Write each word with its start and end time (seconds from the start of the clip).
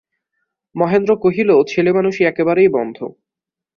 মহেন্দ্র 0.75 1.11
কহিল, 1.23 1.49
ছেলেমানুষি 1.71 2.21
একেবারেই 2.25 2.69
বন্ধ। 2.69 2.97